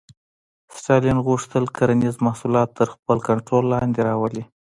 [0.77, 4.43] ستالین غوښتل کرنیز محصولات تر خپل کنټرول لاندې راولي.